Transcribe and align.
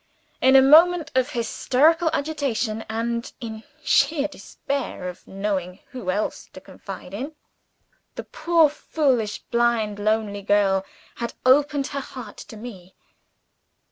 In 0.41 0.55
a 0.55 0.63
moment 0.63 1.11
of 1.13 1.29
hysterical 1.33 2.09
agitation 2.11 2.83
and 2.89 3.31
in 3.39 3.61
sheer 3.83 4.27
despair 4.27 5.07
of 5.07 5.27
knowing 5.27 5.77
who 5.91 6.09
else 6.09 6.49
to 6.53 6.59
confide 6.59 7.13
in 7.13 7.35
the 8.15 8.23
poor, 8.23 8.67
foolish, 8.67 9.43
blind, 9.51 9.99
lonely 9.99 10.41
girl 10.41 10.83
had 11.17 11.35
opened 11.45 11.85
her 11.93 11.99
heart 11.99 12.37
to 12.37 12.57
me. 12.57 12.95